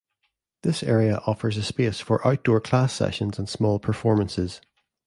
[0.63, 4.59] This area offers a space for outdoor class sessions and small performances.